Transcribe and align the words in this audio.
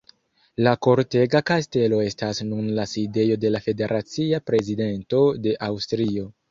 La 0.67 0.71
Kortega 0.85 1.41
Kastelo 1.49 2.01
estas 2.07 2.41
nun 2.49 2.73
la 2.81 2.89
sidejo 2.95 3.39
de 3.45 3.55
la 3.55 3.65
federacia 3.69 4.45
prezidento 4.51 5.27
de 5.47 5.59
Aŭstrio. 5.73 6.31